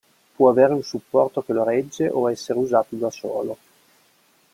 Può 0.35 0.49
avere 0.49 0.73
un 0.73 0.81
supporto 0.81 1.43
che 1.43 1.53
lo 1.53 1.63
regge 1.63 2.09
o 2.09 2.27
essere 2.27 2.57
usato 2.57 2.95
da 2.95 3.11
solo. 3.11 3.57